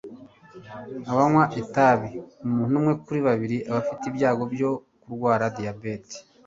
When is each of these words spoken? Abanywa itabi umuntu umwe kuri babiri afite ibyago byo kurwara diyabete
Abanywa 1.11 1.43
itabi 1.61 2.09
umuntu 2.45 2.73
umwe 2.79 2.93
kuri 3.03 3.19
babiri 3.27 3.57
afite 3.79 4.03
ibyago 4.11 4.43
byo 4.53 4.71
kurwara 5.01 5.45
diyabete 5.57 6.17